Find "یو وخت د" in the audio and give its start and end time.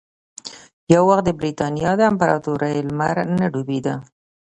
0.93-1.29